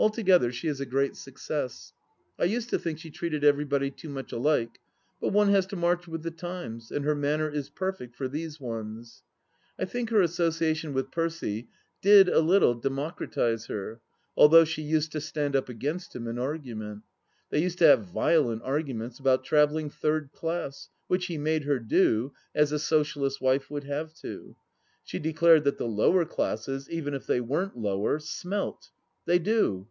Altogether, 0.00 0.52
she 0.52 0.68
is 0.68 0.78
a 0.80 0.86
great 0.86 1.16
success. 1.16 1.92
I 2.38 2.44
used 2.44 2.70
to 2.70 2.78
think 2.78 3.00
she 3.00 3.10
treated 3.10 3.42
everybody 3.42 3.90
too 3.90 4.08
much 4.08 4.30
alike, 4.30 4.78
but 5.20 5.32
one 5.32 5.48
has 5.48 5.66
to 5.66 5.76
march 5.76 6.06
with 6.06 6.22
the 6.22 6.30
times, 6.30 6.92
and 6.92 7.04
her 7.04 7.16
manner 7.16 7.48
is 7.50 7.68
perfect 7.68 8.14
for 8.14 8.28
these 8.28 8.60
ones. 8.60 9.24
I 9.76 9.84
think 9.86 10.10
her 10.10 10.20
association 10.22 10.92
with 10.94 11.10
Percy 11.10 11.66
did 12.00 12.28
a 12.28 12.38
little 12.38 12.74
democratize 12.76 13.66
her, 13.66 14.00
although 14.36 14.64
she 14.64 14.82
used 14.82 15.10
to 15.12 15.20
stand 15.20 15.56
up 15.56 15.68
against 15.68 16.14
him 16.14 16.28
in 16.28 16.38
argument. 16.38 17.02
They 17.50 17.60
used 17.60 17.78
to 17.78 17.88
have 17.88 18.04
violent 18.06 18.62
arguments 18.62 19.18
about 19.18 19.42
travelling 19.42 19.90
third 19.90 20.30
class, 20.32 20.90
which 21.08 21.26
he 21.26 21.38
made 21.38 21.64
her 21.64 21.80
do, 21.80 22.32
as 22.54 22.70
a 22.70 22.78
socialist's 22.78 23.40
wife 23.40 23.68
would 23.68 23.82
have 23.82 24.14
to. 24.22 24.54
She 25.02 25.18
declared 25.18 25.64
that 25.64 25.76
the 25.76 25.88
lower 25.88 26.24
classes, 26.24 26.88
even 26.88 27.14
if 27.14 27.26
they 27.26 27.40
weren't 27.40 27.76
lower, 27.76 28.20
smelt. 28.20 28.92
They 29.26 29.38
do. 29.40 29.86